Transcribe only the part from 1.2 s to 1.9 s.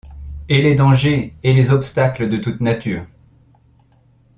et les